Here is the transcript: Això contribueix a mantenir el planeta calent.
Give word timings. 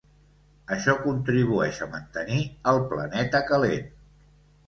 Això 0.75 0.93
contribueix 1.01 1.81
a 1.85 1.89
mantenir 1.91 2.39
el 2.73 2.81
planeta 2.93 3.45
calent. 3.53 3.93